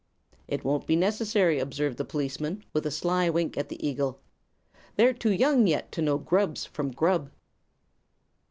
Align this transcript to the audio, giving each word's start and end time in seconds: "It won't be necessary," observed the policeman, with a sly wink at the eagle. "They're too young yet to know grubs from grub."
"It 0.47 0.63
won't 0.65 0.87
be 0.87 0.95
necessary," 0.95 1.59
observed 1.59 1.97
the 1.97 2.05
policeman, 2.05 2.63
with 2.73 2.87
a 2.87 2.89
sly 2.89 3.29
wink 3.29 3.55
at 3.55 3.69
the 3.69 3.87
eagle. 3.87 4.19
"They're 4.95 5.13
too 5.13 5.31
young 5.31 5.67
yet 5.67 5.91
to 5.91 6.01
know 6.01 6.17
grubs 6.17 6.65
from 6.65 6.89
grub." 6.89 7.29